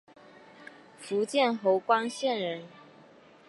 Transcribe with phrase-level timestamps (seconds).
[0.99, 2.63] 福建侯官县人。